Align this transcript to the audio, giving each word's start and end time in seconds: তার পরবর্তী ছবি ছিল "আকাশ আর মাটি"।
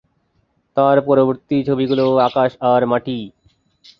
তার 0.77 0.97
পরবর্তী 1.07 1.57
ছবি 1.67 1.83
ছিল 1.89 1.99
"আকাশ 2.27 2.51
আর 2.71 2.81
মাটি"। 2.85 3.17